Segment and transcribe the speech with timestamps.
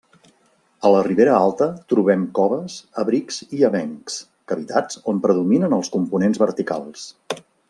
[0.87, 4.17] A la Ribera Alta trobem coves, abrics i avencs,
[4.53, 7.07] cavitats on predominen els components verticals.